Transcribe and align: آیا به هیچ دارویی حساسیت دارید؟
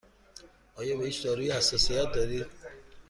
آیا 0.75 0.97
به 0.97 1.05
هیچ 1.05 1.23
دارویی 1.23 1.51
حساسیت 1.51 2.11
دارید؟ 2.11 2.47